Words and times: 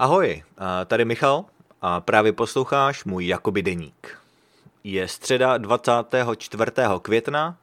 Ahoj, 0.00 0.42
tady 0.86 1.04
Michal 1.04 1.44
a 1.82 2.00
právě 2.00 2.32
posloucháš 2.32 3.04
můj 3.04 3.26
Jakoby 3.26 3.62
deník. 3.62 4.18
Je 4.84 5.08
středa 5.08 5.58
24. 5.58 6.72
května 7.02 7.56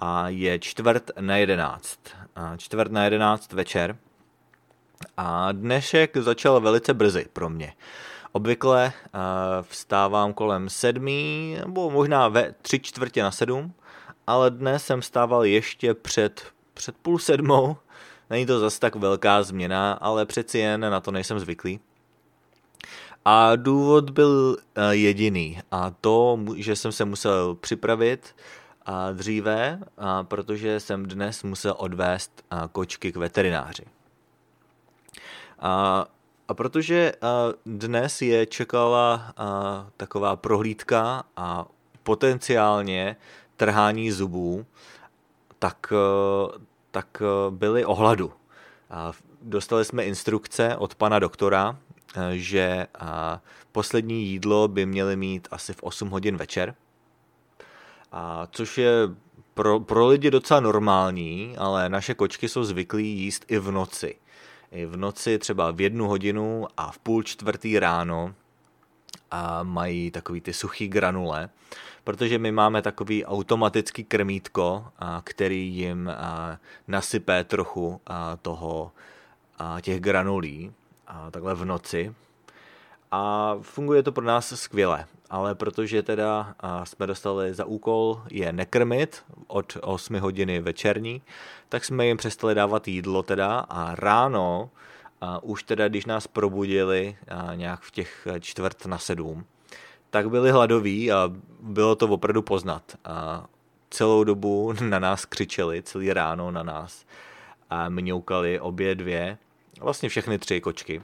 a 0.00 0.28
je 0.28 0.58
čtvrt 0.58 1.10
na 1.20 1.36
jedenáct. 1.36 1.98
Čtvrt 2.56 2.92
na 2.92 3.04
jedenáct 3.04 3.52
večer. 3.52 3.96
A 5.16 5.52
dnešek 5.52 6.16
začal 6.16 6.60
velice 6.60 6.94
brzy 6.94 7.26
pro 7.32 7.50
mě. 7.50 7.72
Obvykle 8.32 8.92
vstávám 9.62 10.32
kolem 10.32 10.68
sedmí, 10.68 11.56
nebo 11.60 11.90
možná 11.90 12.28
ve 12.28 12.54
tři 12.62 12.80
čtvrtě 12.80 13.22
na 13.22 13.30
sedm, 13.30 13.72
ale 14.26 14.50
dnes 14.50 14.86
jsem 14.86 15.02
stával 15.02 15.44
ještě 15.44 15.94
před, 15.94 16.42
před 16.74 16.96
půl 16.96 17.18
sedmou, 17.18 17.76
Není 18.30 18.46
to 18.46 18.60
zase 18.60 18.80
tak 18.80 18.96
velká 18.96 19.42
změna, 19.42 19.92
ale 19.92 20.26
přeci 20.26 20.58
jen 20.58 20.80
na 20.80 21.00
to 21.00 21.10
nejsem 21.10 21.38
zvyklý. 21.38 21.80
A 23.30 23.56
důvod 23.56 24.10
byl 24.10 24.56
eh, 24.74 24.94
jediný 24.94 25.60
a 25.70 25.90
to, 25.90 26.38
že 26.56 26.76
jsem 26.76 26.92
se 26.92 27.04
musel 27.04 27.54
připravit 27.54 28.36
a 28.86 29.12
dříve, 29.12 29.80
protože 30.22 30.80
jsem 30.80 31.06
dnes 31.06 31.42
musel 31.42 31.74
odvést 31.78 32.44
kočky 32.72 33.12
k 33.12 33.16
veterináři. 33.16 33.84
A, 35.58 36.06
a 36.48 36.54
protože 36.54 37.12
dnes 37.66 38.22
je 38.22 38.46
čekala 38.46 39.34
taková 39.96 40.36
prohlídka 40.36 41.22
a 41.36 41.66
potenciálně 42.02 43.16
trhání 43.56 44.10
zubů, 44.10 44.66
tak, 45.58 45.92
eh, 45.92 46.58
tak 46.90 47.22
eh, 47.22 47.50
byli 47.50 47.84
ohladu. 47.84 48.32
Dostali 49.42 49.84
jsme 49.84 50.04
instrukce 50.04 50.76
od 50.76 50.94
pana 50.94 51.18
doktora, 51.18 51.76
eh, 51.78 51.87
že 52.32 52.86
poslední 53.72 54.26
jídlo 54.26 54.68
by 54.68 54.86
měli 54.86 55.16
mít 55.16 55.48
asi 55.50 55.72
v 55.72 55.82
8 55.82 56.08
hodin 56.08 56.36
večer, 56.36 56.74
a 58.12 58.48
což 58.50 58.78
je 58.78 58.92
pro, 59.54 59.80
pro 59.80 60.06
lidi 60.06 60.30
docela 60.30 60.60
normální, 60.60 61.54
ale 61.58 61.88
naše 61.88 62.14
kočky 62.14 62.48
jsou 62.48 62.64
zvyklí 62.64 63.08
jíst 63.08 63.44
i 63.48 63.58
v 63.58 63.70
noci. 63.70 64.16
I 64.72 64.86
v 64.86 64.96
noci 64.96 65.38
třeba 65.38 65.70
v 65.70 65.80
jednu 65.80 66.08
hodinu 66.08 66.66
a 66.76 66.90
v 66.90 66.98
půl 66.98 67.22
čtvrtý 67.22 67.78
ráno 67.78 68.34
a 69.30 69.62
mají 69.62 70.10
takový 70.10 70.40
ty 70.40 70.52
suchý 70.52 70.88
granule, 70.88 71.48
protože 72.04 72.38
my 72.38 72.52
máme 72.52 72.82
takový 72.82 73.24
automatický 73.24 74.04
krmítko, 74.04 74.86
který 75.24 75.74
jim 75.74 76.12
nasype 76.88 77.44
trochu 77.44 78.00
toho 78.42 78.92
těch 79.80 80.00
granulí 80.00 80.72
takhle 81.30 81.54
v 81.54 81.64
noci. 81.64 82.14
A 83.10 83.54
funguje 83.62 84.02
to 84.02 84.12
pro 84.12 84.24
nás 84.24 84.52
skvěle, 84.60 85.06
ale 85.30 85.54
protože 85.54 86.02
teda 86.02 86.54
jsme 86.84 87.06
dostali 87.06 87.54
za 87.54 87.64
úkol 87.64 88.22
je 88.30 88.52
nekrmit 88.52 89.24
od 89.46 89.76
8 89.80 90.18
hodiny 90.18 90.60
večerní, 90.60 91.22
tak 91.68 91.84
jsme 91.84 92.06
jim 92.06 92.16
přestali 92.16 92.54
dávat 92.54 92.88
jídlo 92.88 93.22
teda 93.22 93.58
a 93.58 93.94
ráno 93.94 94.70
a 95.20 95.42
už 95.42 95.62
teda, 95.62 95.88
když 95.88 96.06
nás 96.06 96.26
probudili 96.26 97.16
a 97.28 97.54
nějak 97.54 97.80
v 97.80 97.90
těch 97.90 98.28
čtvrt 98.40 98.86
na 98.86 98.98
sedm, 98.98 99.44
tak 100.10 100.30
byli 100.30 100.50
hladoví 100.50 101.12
a 101.12 101.30
bylo 101.60 101.96
to 101.96 102.08
opravdu 102.08 102.42
poznat. 102.42 102.82
A 103.04 103.46
celou 103.90 104.24
dobu 104.24 104.74
na 104.88 104.98
nás 104.98 105.24
křičeli, 105.24 105.82
celý 105.82 106.12
ráno 106.12 106.50
na 106.50 106.62
nás 106.62 107.06
a 107.70 107.88
mňoukali 107.88 108.60
obě 108.60 108.94
dvě, 108.94 109.38
vlastně 109.80 110.08
všechny 110.08 110.38
tři 110.38 110.60
kočky. 110.60 111.02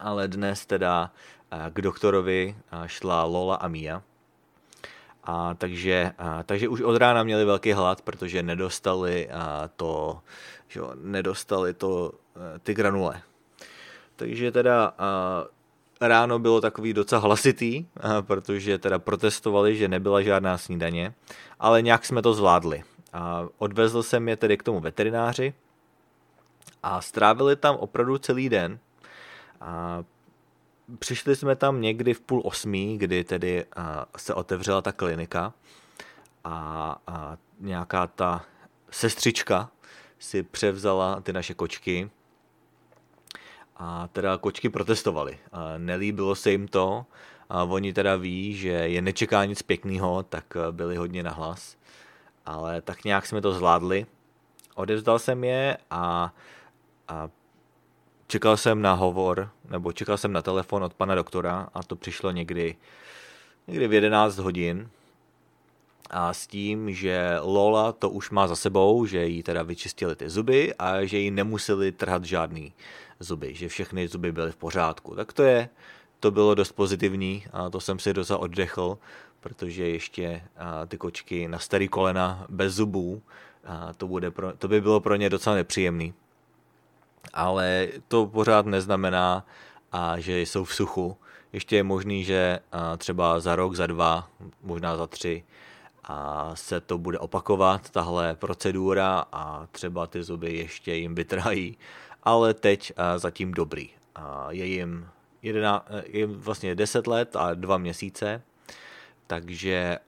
Ale 0.00 0.28
dnes 0.28 0.66
teda 0.66 1.10
k 1.70 1.80
doktorovi 1.80 2.56
šla 2.86 3.24
Lola 3.24 3.56
a 3.56 3.68
Mia. 3.68 4.02
A 5.24 5.54
takže, 5.54 6.12
a, 6.18 6.42
takže 6.42 6.68
už 6.68 6.80
od 6.80 6.96
rána 6.96 7.22
měli 7.22 7.44
velký 7.44 7.72
hlad, 7.72 8.02
protože 8.02 8.42
nedostali 8.42 9.30
a, 9.30 9.70
to, 9.76 10.20
že, 10.68 10.80
nedostali 10.94 11.74
to, 11.74 12.12
a, 12.12 12.58
ty 12.58 12.74
granule. 12.74 13.22
Takže 14.16 14.52
teda 14.52 14.92
a, 14.98 15.44
ráno 16.00 16.38
bylo 16.38 16.60
takový 16.60 16.92
docela 16.92 17.20
hlasitý, 17.20 17.86
protože 18.20 18.78
teda 18.78 18.98
protestovali, 18.98 19.76
že 19.76 19.88
nebyla 19.88 20.22
žádná 20.22 20.58
snídaně, 20.58 21.14
ale 21.58 21.82
nějak 21.82 22.04
jsme 22.04 22.22
to 22.22 22.34
zvládli. 22.34 22.82
A 23.12 23.46
odvezl 23.58 24.02
jsem 24.02 24.28
je 24.28 24.36
tedy 24.36 24.56
k 24.56 24.62
tomu 24.62 24.80
veterináři 24.80 25.54
a 26.82 27.00
strávili 27.00 27.56
tam 27.56 27.76
opravdu 27.76 28.18
celý 28.18 28.48
den. 28.48 28.78
A 29.60 30.04
přišli 30.98 31.36
jsme 31.36 31.56
tam 31.56 31.80
někdy 31.80 32.14
v 32.14 32.20
půl 32.20 32.42
osmí, 32.44 32.98
kdy 32.98 33.24
tedy 33.24 33.64
se 34.16 34.34
otevřela 34.34 34.82
ta 34.82 34.92
klinika 34.92 35.52
a, 36.44 36.98
nějaká 37.60 38.06
ta 38.06 38.44
sestřička 38.90 39.70
si 40.18 40.42
převzala 40.42 41.20
ty 41.20 41.32
naše 41.32 41.54
kočky 41.54 42.10
a 43.76 44.08
teda 44.12 44.38
kočky 44.38 44.68
protestovali. 44.68 45.38
Nelíbilo 45.78 46.34
se 46.34 46.50
jim 46.50 46.68
to, 46.68 47.06
a 47.48 47.62
oni 47.64 47.92
teda 47.92 48.16
ví, 48.16 48.56
že 48.56 48.68
je 48.68 49.02
nečeká 49.02 49.44
nic 49.44 49.62
pěkného, 49.62 50.22
tak 50.22 50.44
byli 50.70 50.96
hodně 50.96 51.22
nahlas. 51.22 51.76
Ale 52.46 52.80
tak 52.82 53.04
nějak 53.04 53.26
jsme 53.26 53.40
to 53.40 53.52
zvládli. 53.52 54.06
Odevzdal 54.74 55.18
jsem 55.18 55.44
je 55.44 55.76
a, 55.90 56.32
a 57.10 57.30
čekal 58.26 58.56
jsem 58.56 58.82
na 58.82 58.92
hovor, 58.92 59.50
nebo 59.70 59.92
čekal 59.92 60.16
jsem 60.16 60.32
na 60.32 60.42
telefon 60.42 60.84
od 60.84 60.94
pana 60.94 61.14
doktora 61.14 61.68
a 61.74 61.82
to 61.82 61.96
přišlo 61.96 62.30
někdy, 62.30 62.76
někdy 63.66 63.88
v 63.88 63.92
11 63.92 64.38
hodin. 64.38 64.90
A 66.10 66.32
s 66.32 66.46
tím, 66.46 66.92
že 66.94 67.36
Lola 67.42 67.92
to 67.92 68.10
už 68.10 68.30
má 68.30 68.48
za 68.48 68.56
sebou, 68.56 69.06
že 69.06 69.26
jí 69.26 69.42
teda 69.42 69.62
vyčistili 69.62 70.16
ty 70.16 70.30
zuby 70.30 70.74
a 70.74 71.04
že 71.04 71.18
jí 71.18 71.30
nemuseli 71.30 71.92
trhat 71.92 72.24
žádný 72.24 72.72
zuby, 73.20 73.54
že 73.54 73.68
všechny 73.68 74.08
zuby 74.08 74.32
byly 74.32 74.52
v 74.52 74.56
pořádku. 74.56 75.14
Tak 75.14 75.32
to 75.32 75.42
je, 75.42 75.68
to 76.20 76.30
bylo 76.30 76.54
dost 76.54 76.72
pozitivní 76.72 77.44
a 77.52 77.70
to 77.70 77.80
jsem 77.80 77.98
si 77.98 78.12
docela 78.12 78.38
oddechl, 78.38 78.98
protože 79.40 79.88
ještě 79.88 80.42
ty 80.88 80.98
kočky 80.98 81.48
na 81.48 81.58
starý 81.58 81.88
kolena 81.88 82.46
bez 82.48 82.74
zubů, 82.74 83.22
to, 83.96 84.06
bude 84.06 84.30
pro, 84.30 84.52
to 84.52 84.68
by 84.68 84.80
bylo 84.80 85.00
pro 85.00 85.16
ně 85.16 85.30
docela 85.30 85.56
nepříjemný. 85.56 86.14
Ale 87.32 87.88
to 88.08 88.26
pořád 88.26 88.66
neznamená, 88.66 89.46
a 89.92 90.20
že 90.20 90.40
jsou 90.40 90.64
v 90.64 90.74
suchu. 90.74 91.16
Ještě 91.52 91.76
je 91.76 91.82
možný, 91.82 92.24
že 92.24 92.58
třeba 92.98 93.40
za 93.40 93.56
rok, 93.56 93.74
za 93.74 93.86
dva, 93.86 94.28
možná 94.62 94.96
za 94.96 95.06
tři 95.06 95.44
a 96.04 96.50
se 96.54 96.80
to 96.80 96.98
bude 96.98 97.18
opakovat, 97.18 97.90
tahle 97.90 98.34
procedura 98.34 99.24
a 99.32 99.66
třeba 99.72 100.06
ty 100.06 100.22
zuby 100.22 100.56
ještě 100.56 100.94
jim 100.94 101.14
vytrhají 101.14 101.76
ale 102.22 102.54
teď 102.54 102.92
zatím 103.16 103.52
dobrý. 103.52 103.90
Je 104.48 104.66
jim, 104.66 105.08
jedna, 105.42 105.90
uh, 105.90 106.00
je 106.06 106.26
vlastně 106.26 106.74
10 106.74 107.06
let 107.06 107.36
a 107.36 107.54
2 107.54 107.78
měsíce, 107.78 108.42
takže 109.26 109.98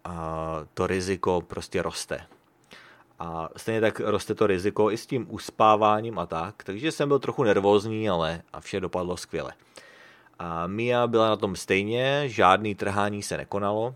to 0.74 0.86
riziko 0.86 1.40
prostě 1.40 1.82
roste. 1.82 2.26
A 3.22 3.48
stejně 3.56 3.80
tak 3.80 4.00
roste 4.00 4.34
to 4.34 4.46
riziko 4.46 4.90
i 4.90 4.96
s 4.96 5.06
tím 5.06 5.26
uspáváním 5.30 6.18
a 6.18 6.26
tak, 6.26 6.64
takže 6.64 6.92
jsem 6.92 7.08
byl 7.08 7.18
trochu 7.18 7.44
nervózní, 7.44 8.10
ale 8.10 8.42
a 8.52 8.60
vše 8.60 8.80
dopadlo 8.80 9.16
skvěle. 9.16 9.52
A 10.38 10.66
Mia 10.66 11.06
byla 11.06 11.28
na 11.28 11.36
tom 11.36 11.56
stejně, 11.56 12.22
žádný 12.26 12.74
trhání 12.74 13.22
se 13.22 13.36
nekonalo, 13.36 13.94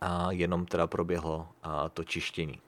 a 0.00 0.32
jenom 0.32 0.66
teda 0.66 0.86
proběhlo 0.86 1.48
a 1.62 1.88
to 1.88 2.04
čištění. 2.04 2.58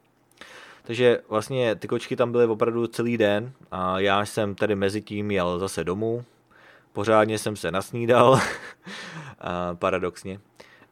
Takže 0.83 1.21
vlastně 1.29 1.75
ty 1.75 1.89
kočky 1.89 2.17
tam 2.17 2.33
byly 2.33 2.47
opravdu 2.47 2.87
celý 2.87 3.19
den 3.19 3.53
a 3.71 3.99
já 3.99 4.27
jsem 4.27 4.55
tady 4.55 4.75
mezi 4.75 5.03
tím 5.03 5.31
jel 5.31 5.59
zase 5.59 5.85
domů. 5.85 6.25
Pořádně 6.93 7.39
jsem 7.39 7.57
se 7.57 7.71
nasnídal, 7.71 8.41
a 9.41 9.75
paradoxně. 9.75 10.41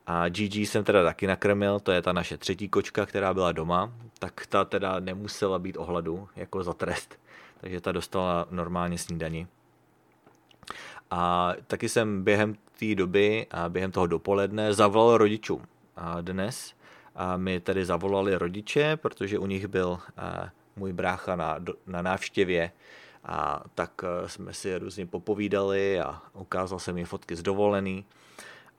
A 0.06 0.28
GG 0.28 0.56
jsem 0.56 0.84
teda 0.84 1.04
taky 1.04 1.26
nakrmil, 1.26 1.80
to 1.80 1.92
je 1.92 2.02
ta 2.02 2.12
naše 2.12 2.38
třetí 2.38 2.68
kočka, 2.68 3.06
která 3.06 3.34
byla 3.34 3.52
doma, 3.52 3.92
tak 4.22 4.46
ta 4.46 4.64
teda 4.64 5.00
nemusela 5.00 5.58
být 5.58 5.76
ohladu 5.76 6.28
jako 6.36 6.62
za 6.62 6.72
trest, 6.72 7.18
takže 7.60 7.80
ta 7.80 7.92
dostala 7.92 8.46
normálně 8.50 8.98
snídani. 8.98 9.46
A 11.10 11.52
taky 11.66 11.88
jsem 11.88 12.24
během 12.24 12.54
té 12.78 12.94
doby 12.94 13.46
a 13.50 13.68
během 13.68 13.92
toho 13.92 14.06
dopoledne 14.06 14.74
zavolal 14.74 15.16
rodičům. 15.18 15.66
A 15.96 16.20
dnes 16.20 16.74
a 17.14 17.36
mi 17.36 17.60
tedy 17.60 17.84
zavolali 17.84 18.34
rodiče, 18.34 18.96
protože 18.96 19.38
u 19.38 19.46
nich 19.46 19.66
byl 19.66 19.98
můj 20.76 20.92
brácha 20.92 21.36
na, 21.36 21.58
na 21.86 22.02
návštěvě 22.02 22.72
a 23.24 23.64
tak 23.74 24.04
jsme 24.26 24.54
si 24.54 24.78
různě 24.78 25.06
popovídali 25.06 26.00
a 26.00 26.22
ukázal 26.32 26.78
jsem 26.78 26.98
jim 26.98 27.06
fotky 27.06 27.36
z 27.36 27.42
dovolený 27.42 28.04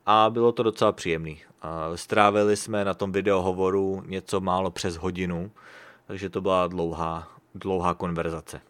a 0.05 0.29
bylo 0.29 0.51
to 0.51 0.63
docela 0.63 0.91
příjemný. 0.91 1.41
Strávili 1.95 2.57
jsme 2.57 2.85
na 2.85 2.93
tom 2.93 3.11
videohovoru 3.11 4.03
něco 4.05 4.41
málo 4.41 4.71
přes 4.71 4.97
hodinu, 4.97 5.51
takže 6.05 6.29
to 6.29 6.41
byla 6.41 6.67
dlouhá, 6.67 7.27
dlouhá 7.55 7.93
konverzace. 7.93 8.61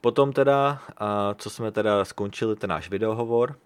Potom 0.00 0.32
teda, 0.32 0.82
co 1.34 1.50
jsme 1.50 1.72
teda 1.72 2.04
skončili 2.04 2.56
ten 2.56 2.70
náš 2.70 2.90
videohovor, 2.90 3.56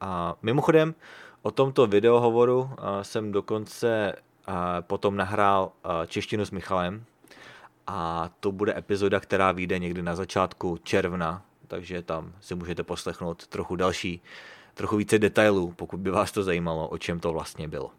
a 0.00 0.34
mimochodem 0.42 0.94
o 1.42 1.50
tomto 1.50 1.86
videohovoru 1.86 2.70
jsem 3.02 3.32
dokonce 3.32 4.14
potom 4.80 5.16
nahrál 5.16 5.72
češtinu 6.06 6.44
s 6.44 6.50
Michalem 6.50 7.04
a 7.86 8.30
to 8.40 8.52
bude 8.52 8.78
epizoda, 8.78 9.20
která 9.20 9.52
vyjde 9.52 9.78
někdy 9.78 10.02
na 10.02 10.14
začátku 10.14 10.78
června, 10.82 11.42
takže 11.68 12.02
tam 12.02 12.32
si 12.40 12.54
můžete 12.54 12.82
poslechnout 12.82 13.46
trochu 13.46 13.76
další, 13.76 14.22
trochu 14.80 14.96
více 14.96 15.18
detailů, 15.18 15.72
pokud 15.76 16.00
by 16.00 16.10
vás 16.10 16.32
to 16.32 16.42
zajímalo, 16.42 16.88
o 16.88 16.98
čem 16.98 17.20
to 17.20 17.32
vlastně 17.32 17.68
bylo. 17.68 17.90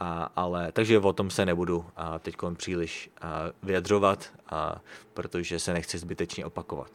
A, 0.00 0.30
ale, 0.36 0.72
takže 0.72 0.98
o 0.98 1.12
tom 1.12 1.30
se 1.30 1.46
nebudu 1.46 1.84
teď 2.18 2.36
příliš 2.56 3.10
a, 3.20 3.40
vyjadřovat, 3.62 4.32
a, 4.50 4.80
protože 5.14 5.58
se 5.58 5.72
nechci 5.72 5.98
zbytečně 5.98 6.46
opakovat. 6.46 6.90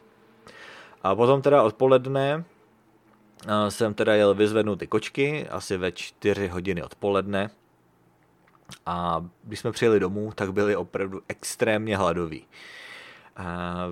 A 1.04 1.16
potom 1.16 1.42
teda 1.42 1.64
odpoledne 1.64 2.44
a, 3.48 3.70
jsem 3.70 3.94
teda 3.94 4.16
jel 4.16 4.34
vyzvednout 4.34 4.80
ty 4.80 4.88
kočky, 4.88 5.50
asi 5.50 5.78
ve 5.78 5.92
4 5.92 6.48
hodiny 6.48 6.84
odpoledne. 6.84 7.50
A 8.86 9.26
když 9.44 9.60
jsme 9.60 9.72
přijeli 9.72 10.00
domů, 10.00 10.32
tak 10.36 10.54
byli 10.54 10.76
opravdu 10.76 11.22
extrémně 11.28 11.98
hladoví. 11.98 12.48
A, 13.38 13.86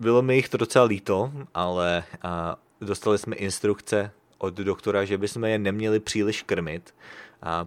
bylo 0.00 0.22
mi 0.22 0.36
jich 0.36 0.48
to 0.48 0.56
docela 0.56 0.84
líto, 0.84 1.32
ale 1.54 2.04
a, 2.22 2.56
dostali 2.80 3.18
jsme 3.18 3.36
instrukce 3.36 4.10
od 4.38 4.54
doktora, 4.54 5.04
že 5.04 5.18
bychom 5.18 5.44
je 5.44 5.58
neměli 5.58 6.00
příliš 6.00 6.42
krmit, 6.42 6.94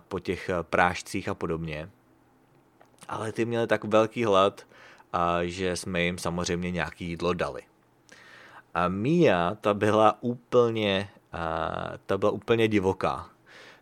po 0.08 0.20
těch 0.20 0.50
prášcích 0.62 1.30
a 1.30 1.34
podobně. 1.34 1.90
Ale 3.08 3.32
ty 3.32 3.46
měli 3.46 3.68
tak 3.68 3.84
velký 3.84 4.26
hlad, 4.26 4.68
že 5.42 5.76
jsme 5.76 6.02
jim 6.02 6.18
samozřejmě 6.18 6.72
nějaký 6.72 7.06
jídlo 7.06 7.34
dali. 7.34 7.62
A 8.74 8.88
Mia, 8.88 9.56
ta 9.62 9.74
byla 9.74 10.18
úplně, 10.22 11.10
ta 12.06 12.18
byla 12.18 12.32
úplně 12.32 12.68
divoká. 12.68 13.30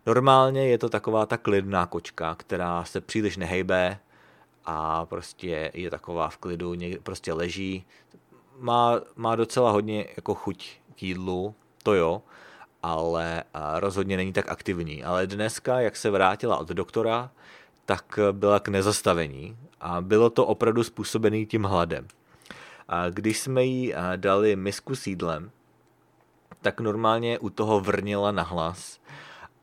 Normálně 0.06 0.68
je 0.68 0.78
to 0.78 0.88
taková 0.88 1.26
ta 1.26 1.36
klidná 1.36 1.86
kočka, 1.86 2.34
která 2.34 2.84
se 2.84 3.00
příliš 3.00 3.36
nehejbe 3.36 3.98
a 4.64 5.06
prostě 5.06 5.70
je 5.74 5.90
taková 5.90 6.28
v 6.28 6.36
klidu, 6.36 6.74
prostě 7.02 7.32
leží. 7.32 7.86
Má, 8.60 9.00
má 9.16 9.36
docela 9.36 9.70
hodně 9.70 10.06
jako 10.16 10.34
chuť 10.34 10.80
k 10.94 11.02
jídlu, 11.02 11.54
to 11.82 11.94
jo, 11.94 12.22
ale 12.82 13.44
rozhodně 13.78 14.16
není 14.16 14.32
tak 14.32 14.48
aktivní. 14.48 15.04
Ale 15.04 15.26
dneska, 15.26 15.80
jak 15.80 15.96
se 15.96 16.10
vrátila 16.10 16.56
od 16.56 16.68
doktora, 16.68 17.30
tak 17.84 18.18
byla 18.32 18.60
k 18.60 18.68
nezastavení 18.68 19.56
a 19.80 20.00
bylo 20.00 20.30
to 20.30 20.46
opravdu 20.46 20.84
způsobený 20.84 21.46
tím 21.46 21.64
hladem. 21.64 22.08
A 22.88 23.08
když 23.10 23.40
jsme 23.40 23.64
jí 23.64 23.94
dali 24.16 24.56
misku 24.56 24.96
s 24.96 25.06
jídlem, 25.06 25.50
tak 26.60 26.80
normálně 26.80 27.38
u 27.38 27.50
toho 27.50 27.80
vrněla 27.80 28.32
na 28.32 28.42
hlas 28.42 29.00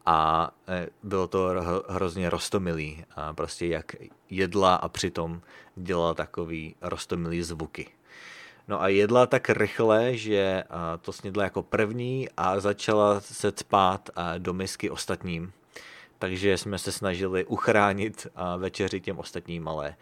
a 0.05 0.51
e, 0.67 0.87
bylo 1.03 1.27
to 1.27 1.49
hrozně 1.87 2.29
rostomilý. 2.29 3.05
A 3.15 3.33
prostě 3.33 3.67
jak 3.67 3.95
jedla 4.29 4.75
a 4.75 4.89
přitom 4.89 5.41
dělala 5.75 6.13
takový 6.13 6.75
rostomilý 6.81 7.43
zvuky. 7.43 7.96
No 8.67 8.81
a 8.81 8.87
jedla 8.87 9.25
tak 9.25 9.49
rychle, 9.49 10.17
že 10.17 10.63
to 11.01 11.13
snědla 11.13 11.43
jako 11.43 11.63
první 11.63 12.29
a 12.37 12.59
začala 12.59 13.21
se 13.21 13.51
cpát 13.51 14.09
do 14.37 14.53
misky 14.53 14.89
ostatním. 14.89 15.51
Takže 16.19 16.57
jsme 16.57 16.77
se 16.77 16.91
snažili 16.91 17.45
uchránit 17.45 18.27
večeři 18.57 19.01
těm 19.01 19.19
ostatním, 19.19 19.67
ale 19.67 19.95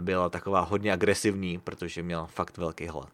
byla 0.00 0.28
taková 0.28 0.60
hodně 0.60 0.92
agresivní, 0.92 1.58
protože 1.58 2.02
měla 2.02 2.26
fakt 2.26 2.56
velký 2.56 2.86
hlad. 2.86 3.10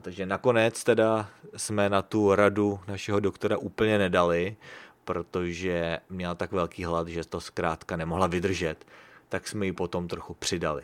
Takže 0.00 0.26
nakonec 0.26 0.84
teda 0.84 1.28
jsme 1.56 1.88
na 1.88 2.02
tu 2.02 2.34
radu 2.34 2.80
našeho 2.88 3.20
doktora 3.20 3.58
úplně 3.58 3.98
nedali, 3.98 4.56
protože 5.04 5.98
měla 6.10 6.34
tak 6.34 6.52
velký 6.52 6.84
hlad, 6.84 7.08
že 7.08 7.24
to 7.24 7.40
zkrátka 7.40 7.96
nemohla 7.96 8.26
vydržet, 8.26 8.86
tak 9.28 9.48
jsme 9.48 9.66
ji 9.66 9.72
potom 9.72 10.08
trochu 10.08 10.34
přidali 10.34 10.82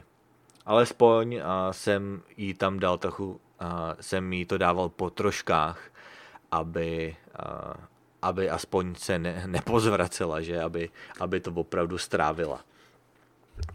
alespoň 0.66 1.40
a 1.44 1.72
jsem 1.72 2.22
jí 2.36 2.54
tam 2.54 2.78
dal 2.78 2.98
trochu, 2.98 3.40
a 3.60 3.96
jsem 4.00 4.32
jí 4.32 4.44
to 4.44 4.58
dával 4.58 4.88
po 4.88 5.10
troškách, 5.10 5.80
aby, 6.50 7.16
a, 7.38 7.74
aby 8.22 8.50
aspoň 8.50 8.94
se 8.94 9.18
ne, 9.18 9.42
nepozvracela, 9.46 10.40
že 10.40 10.62
aby, 10.62 10.90
aby 11.20 11.40
to 11.40 11.50
opravdu 11.50 11.98
strávila. 11.98 12.60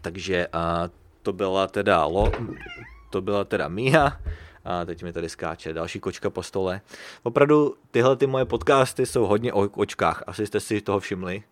Takže 0.00 0.46
a, 0.52 0.88
to 1.22 1.32
byla 1.32 1.66
teda 1.66 2.04
lo, 2.04 2.32
to 3.10 3.20
byla 3.20 3.44
teda 3.44 3.68
Mia, 3.68 4.20
a 4.64 4.84
teď 4.84 5.02
mi 5.02 5.12
tady 5.12 5.28
skáče 5.28 5.72
další 5.72 6.00
kočka 6.00 6.30
po 6.30 6.42
stole. 6.42 6.80
Opravdu 7.22 7.76
tyhle 7.90 8.16
ty 8.16 8.26
moje 8.26 8.44
podcasty 8.44 9.06
jsou 9.06 9.26
hodně 9.26 9.52
o 9.52 9.68
kočkách, 9.68 10.22
asi 10.26 10.46
jste 10.46 10.60
si 10.60 10.80
toho 10.80 11.00
všimli. 11.00 11.42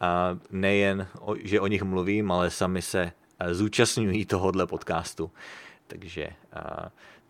A 0.00 0.38
nejen, 0.50 1.06
že 1.42 1.60
o 1.60 1.66
nich 1.66 1.82
mluvím, 1.82 2.32
ale 2.32 2.50
sami 2.50 2.82
se 2.82 3.12
zúčastňují 3.52 4.26
tohohle 4.26 4.66
podcastu. 4.66 5.30
Takže 5.86 6.28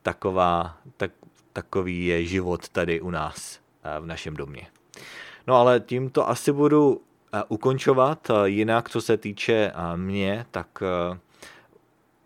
taková, 0.03 0.77
tak, 0.97 1.11
takový 1.53 2.07
je 2.07 2.27
život 2.27 2.69
tady 2.69 3.01
u 3.01 3.11
nás 3.11 3.61
v 4.01 4.07
našem 4.07 4.35
domě. 4.35 4.67
No 5.47 5.55
ale 5.55 5.81
tím 5.81 6.11
to 6.11 6.29
asi 6.29 6.53
budu 6.53 7.03
ukončovat. 7.49 8.31
Jinak, 8.45 8.91
co 8.91 9.01
se 9.01 9.17
týče 9.17 9.73
mě, 9.97 10.47
tak 10.51 10.83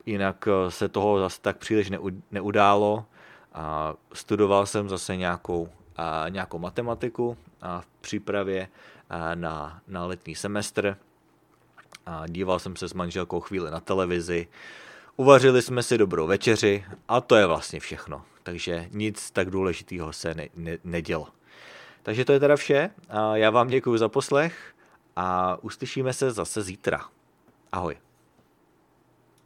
jinak 0.06 0.48
se 0.68 0.88
toho 0.88 1.20
zase 1.20 1.40
tak 1.40 1.58
příliš 1.58 1.92
neudálo. 2.30 3.04
Studoval 4.12 4.66
jsem 4.66 4.88
zase 4.88 5.16
nějakou, 5.16 5.68
nějakou 6.28 6.58
matematiku 6.58 7.36
v 7.80 7.86
přípravě 8.00 8.68
na, 9.34 9.80
na 9.88 10.06
letní 10.06 10.34
semestr 10.34 10.96
a 12.06 12.26
díval 12.26 12.58
jsem 12.58 12.76
se 12.76 12.88
s 12.88 12.94
manželkou 12.94 13.40
chvíli 13.40 13.70
na 13.70 13.80
televizi, 13.80 14.48
uvařili 15.16 15.62
jsme 15.62 15.82
si 15.82 15.98
dobrou 15.98 16.26
večeři 16.26 16.84
a 17.08 17.20
to 17.20 17.36
je 17.36 17.46
vlastně 17.46 17.80
všechno. 17.80 18.22
Takže 18.42 18.88
nic 18.90 19.30
tak 19.30 19.50
důležitého 19.50 20.12
se 20.12 20.34
ne, 20.34 20.48
ne, 20.56 20.78
nedělo. 20.84 21.28
Takže 22.02 22.24
to 22.24 22.32
je 22.32 22.40
teda 22.40 22.56
vše. 22.56 22.90
Já 23.34 23.50
vám 23.50 23.68
děkuji 23.68 23.98
za 23.98 24.08
poslech 24.08 24.74
a 25.16 25.58
uslyšíme 25.62 26.12
se 26.12 26.30
zase 26.30 26.62
zítra. 26.62 27.04
Ahoj. 27.72 27.96